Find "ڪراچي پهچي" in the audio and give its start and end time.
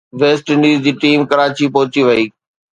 1.31-2.01